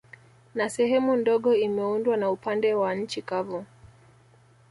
[0.55, 3.65] Na sehemu ndogo imeundwa na upande wa nchi kavu